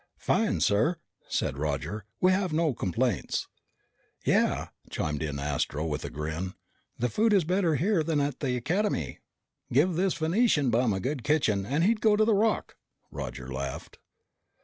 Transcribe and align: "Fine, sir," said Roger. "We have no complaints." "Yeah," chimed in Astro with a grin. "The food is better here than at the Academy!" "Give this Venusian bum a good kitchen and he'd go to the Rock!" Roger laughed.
"Fine, 0.17 0.61
sir," 0.61 0.95
said 1.27 1.59
Roger. 1.59 2.05
"We 2.19 2.31
have 2.31 2.51
no 2.51 2.73
complaints." 2.73 3.47
"Yeah," 4.25 4.69
chimed 4.89 5.21
in 5.21 5.37
Astro 5.37 5.85
with 5.85 6.03
a 6.03 6.09
grin. 6.09 6.55
"The 6.97 7.07
food 7.07 7.33
is 7.33 7.43
better 7.43 7.75
here 7.75 8.01
than 8.01 8.19
at 8.19 8.39
the 8.39 8.57
Academy!" 8.57 9.19
"Give 9.71 9.93
this 9.93 10.15
Venusian 10.15 10.71
bum 10.71 10.91
a 10.91 10.99
good 10.99 11.23
kitchen 11.23 11.67
and 11.67 11.83
he'd 11.83 12.01
go 12.01 12.15
to 12.15 12.25
the 12.25 12.33
Rock!" 12.33 12.77
Roger 13.11 13.53
laughed. 13.53 13.99